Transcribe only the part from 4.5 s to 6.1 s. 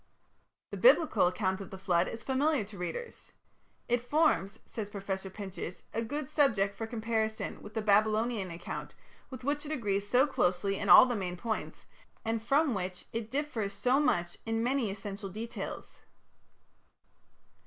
says Professor Pinches, "a